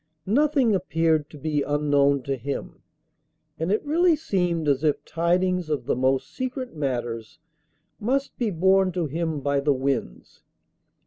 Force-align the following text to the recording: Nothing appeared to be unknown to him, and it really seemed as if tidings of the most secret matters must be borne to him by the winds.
Nothing 0.25 0.73
appeared 0.73 1.29
to 1.29 1.37
be 1.37 1.61
unknown 1.61 2.23
to 2.23 2.35
him, 2.35 2.81
and 3.59 3.71
it 3.71 3.85
really 3.85 4.15
seemed 4.15 4.67
as 4.67 4.83
if 4.83 5.05
tidings 5.05 5.69
of 5.69 5.85
the 5.85 5.95
most 5.95 6.33
secret 6.35 6.75
matters 6.75 7.37
must 7.99 8.35
be 8.39 8.49
borne 8.49 8.91
to 8.93 9.05
him 9.05 9.41
by 9.41 9.59
the 9.59 9.73
winds. 9.73 10.41